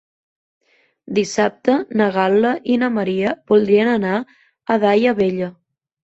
Dissabte 1.17 1.73
na 1.99 2.07
Gal·la 2.15 2.53
i 2.75 2.77
na 2.83 2.89
Maria 2.95 3.33
voldrien 3.53 3.91
anar 3.91 4.15
a 4.21 4.79
Daia 4.85 5.13
Vella. 5.21 5.51